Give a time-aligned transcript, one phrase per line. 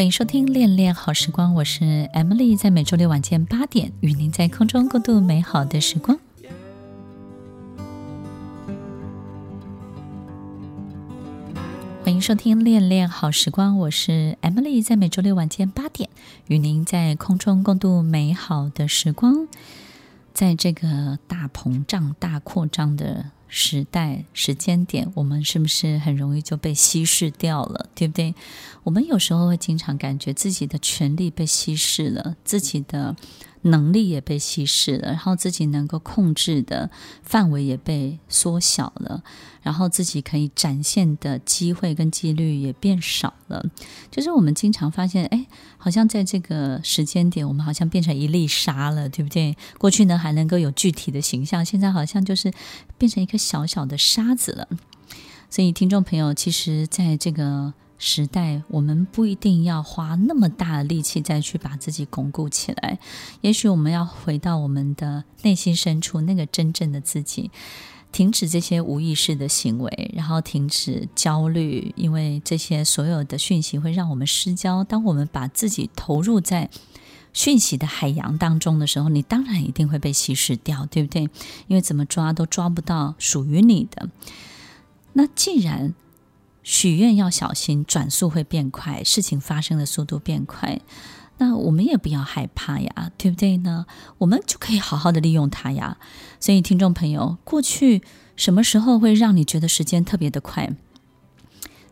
[0.00, 6.18] 欢迎收听《恋恋好时光》，我是 Emily，在每周六晚间八点，与您在空中共度美好的时光。
[12.02, 16.08] 欢迎收听《恋恋好时光》，我是 Emily，在每周六晚间八点，
[16.46, 19.48] 与您在空中共度美好的时光。
[20.32, 27.90] 在这个大膨胀、大扩张的时代、时间点，我们是不是很容易就被稀释掉了？
[27.94, 28.34] 对不对？
[28.84, 33.14] 我们有时候会经常感觉自己的权利被稀释了，自己的。
[33.62, 36.90] 能力也被稀释了，然后自己能够控制的
[37.22, 39.22] 范围也被缩小了，
[39.62, 43.64] 然后自己可以展现的机会跟几率也变少了。
[44.10, 45.46] 就是我们经常发现，哎，
[45.76, 49.56] 好像在这个时间点，我们好像变成一粒沙了，对不对？
[49.78, 52.52] 过去呢还能够有具体的形象，现在好像就是
[52.96, 54.68] 变成一颗小小的沙子了。
[55.50, 57.74] 所以，听众朋友，其实在这个。
[58.02, 62.98] 时代，我们不一定要花那么大的力气再去把自己巩固起来。
[63.42, 67.50] 也许我们要回到我们的内心深处，那个真正的自己，
[68.10, 74.82] 停止这些无意识的行为，然后停止焦虑，因为这些所有的讯息会让我们失焦。
[74.82, 76.70] 当我们把自己投入在
[77.34, 81.24] 讯息的海洋当中的时候，你当然一定会被稀释掉，对不对？
[81.66, 84.08] 因为怎么抓都抓不到属于你的。
[85.12, 85.92] 那既然
[86.62, 90.80] 许愿要小心，转速会变快，事情发生的速度变快。
[91.38, 93.86] 那我们也不要害怕呀，对不对呢？
[94.18, 95.96] 我们就可以好好的利用它呀。
[96.38, 98.02] 所以，听众朋友，过去
[98.36, 100.74] 什么时候会让你觉得时间特别的快？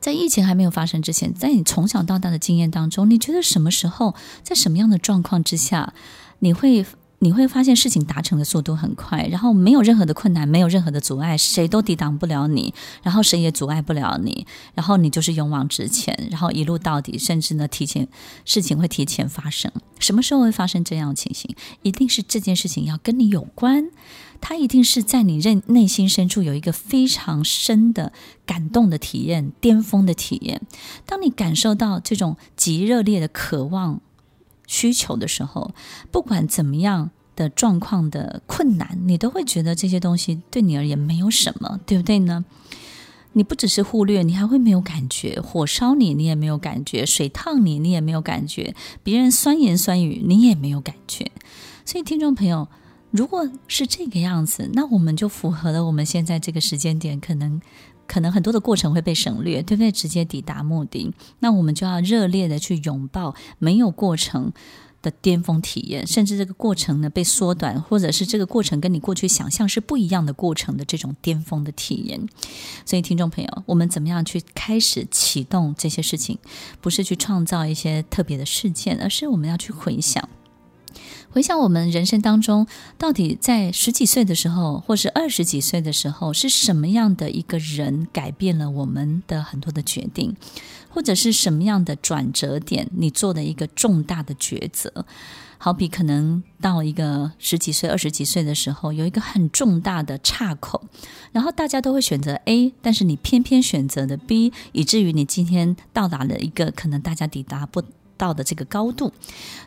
[0.00, 5.94] 在疫情还没有发生之前，在你从小到大的经验当中，你觉得什么时候，在什么样的状况之下，
[6.40, 6.84] 你会？
[7.18, 18.06] 你会发现事情达成的速度很快，然后没有任何的困难，没有任何的阻碍，谁都抵挡不了你，然后谁也阻碍不了你，然后你就是勇往直前，然后一路到底，甚至呢，提前
[18.44, 19.72] 事情会提前发生。
[19.98, 21.56] 什么时候会发生这样的情形？
[21.82, 23.88] 一定是这件事情要跟你有关，
[24.42, 28.12] 它一定是在你内内心深处有一个非常深的
[28.44, 30.60] 感动的体验，巅峰的体验。
[31.06, 34.02] 当你感受到这种极热烈的渴望。
[34.66, 35.74] 需求的时候，
[36.10, 42.44] 不管怎么样的状况的困难，你都会觉得这些东西对你而言没有什么，对不对呢？
[43.32, 45.38] 你不只是忽略，你还会没有感觉。
[45.40, 51.30] 火烧你，你也没有感觉；水烫你，你也没有感觉；别人酸言酸语，你也没有感觉。
[51.84, 52.66] 所以，听众朋友，
[53.10, 57.60] 如果是这个样子，那我们就符合了我们现在这个时间点可能。
[58.06, 59.92] 可能很多的过程会被省略，对不对？
[59.92, 64.52] 直接抵达目的，那我们就要热烈的去拥抱没有过程
[65.02, 72.26] 的巅峰体验，甚至这个过程呢被缩短，或者是这个过程跟你过去想象是不一样的过程的这种巅峰的体验。
[72.84, 76.38] 所以，听众朋友，我们怎么样去开始启动这些事情？
[76.80, 80.28] 不是去创造一些特别的事件，而是我们要去回想。
[81.30, 82.66] 回想我们人生当中，
[82.98, 90.36] 到底在十几岁的时候，或是二十几岁的时候，是什么样的一个人改变了我们的很多的决定，
[90.88, 95.04] 或者是什么样的转折点，你做的一个重大的抉择？
[95.58, 100.84] 好比可能到一个十几岁、二十几岁的时候，有一个很重大的岔口，
[101.32, 107.82] 然后大家都会选择 A，但是你偏偏选择了 B，以至于你今天到达了一个可能大家抵达不
[108.16, 109.12] 到的这个高度，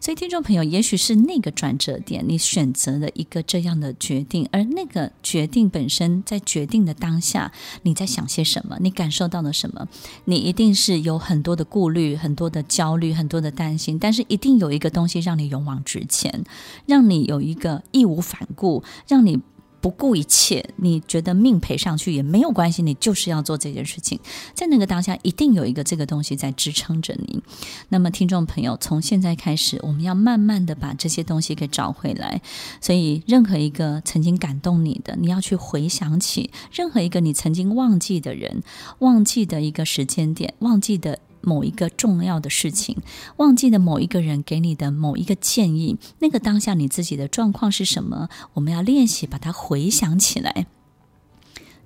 [0.00, 8.76] 所以听众朋友，也许是那个转折点，你选择了一个这样的决定，而那个决定本身，在决定的当下，你在想些什么？
[8.80, 9.86] 你感受到了什么？
[10.24, 16.44] 你一定是有很多的顾虑、很多的焦虑、很多的担心，但是一定有一个东西让你勇往直前，
[16.86, 19.40] 让你有一个义无反顾，让你。
[19.88, 24.20] 不顾一切，你觉得命赔上去也没有关系，你就是要做这件事情。
[24.52, 27.42] 在那个当下，一定有一个这个东西在支撑着你。
[27.88, 32.42] 那么，听众朋友，从现在开始，我们要慢慢的把这些东西给找回来。
[32.82, 38.62] 所以，任何一个曾经感动你的，你要去回想起任何一个你曾经忘记的人，
[38.98, 41.18] 忘记的一个时间点，忘记的。
[41.40, 42.96] 某一个重要的事情，
[43.36, 48.28] 忘记了某一个人给你的某一个建议，那个当下你自己的状况是什么？
[48.54, 50.66] 我们要练习把它回想起来。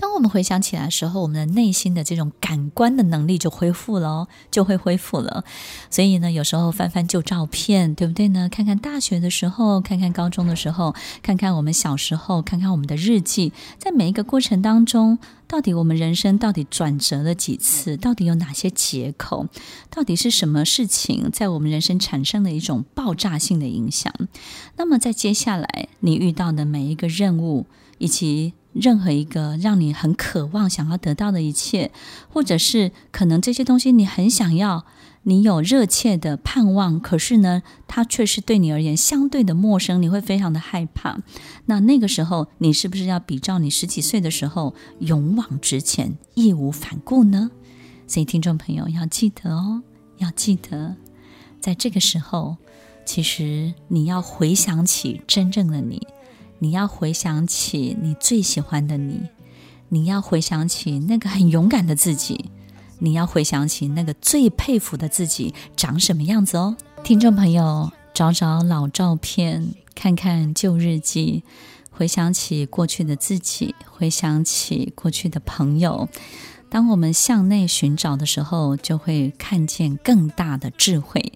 [0.00, 5.42] 当我们回想起来的时候，我们的内心的这种感官的能力就恢复了，就会恢复了。
[5.90, 8.48] 所以呢，有时候翻翻旧照片，对不对呢？
[8.48, 15.18] 看看大学的时候，看看高中的时候，看看我们小时候，看看我们的日记，在每一个过程当中，
[15.48, 17.96] 到底我们人生到底转折了几次？
[17.96, 19.48] 到底有哪些劫口？
[19.90, 24.14] 到底是什么事情在我们人生产生了一种爆炸性的影响？
[24.76, 27.66] 那么在接下来你遇到的每一个任务，
[27.98, 31.90] 以及任何一个让你很渴望想要得到的一切，
[32.28, 34.84] 或者是可能这些东西你很想要，
[35.22, 41.18] 你有热切的盼望，可是呢，它却是对你而言相对的陌生，你会非常的害怕。
[41.66, 47.50] 那那个时候，你是不是要比照你十几岁的时候勇往直前、义无反顾呢？
[48.06, 49.82] 所以，听众朋友要记得哦，
[50.16, 50.96] 要记得，
[51.60, 52.56] 在这个时候，
[53.04, 56.06] 其实你要回想起真正的你，
[56.58, 59.22] 你要回想起你最喜欢的你，
[59.88, 62.50] 你要回想起那个很勇敢的自己。
[63.00, 71.44] 你要回想起那个最佩服的自己长什么样子哦，听众朋友，找找老照片，看看旧日记，
[71.92, 76.08] 回想起过去的自己，回想起过去的朋友。
[76.68, 81.32] 当我们向内寻找的时候，就会看见更大的智慧。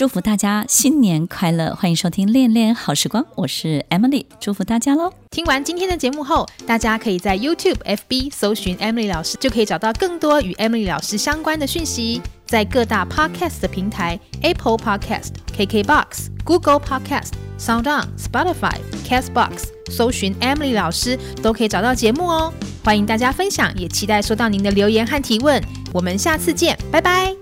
[0.00, 1.74] 祝福大家新年快乐！
[1.74, 5.12] 欢迎收听《恋恋好时光》，我是 Emily，祝福大家喽！
[5.30, 12.22] 听完今天的节目后，大家可以在 YouTube、FB 搜寻 Emily 老师，就可以找到更多与 Emily 老师相关的讯息。
[12.46, 22.50] 在各大 Podcast 的平台，Apple Podcast、KKBox、Google Podcast、SoundOn、Spotify、Castbox，搜寻 Emily 老师都可以找到节目哦。
[22.82, 25.62] 欢迎大家分享，也期待收到您的留言和提问。
[25.92, 27.39] 我们下次见，拜拜。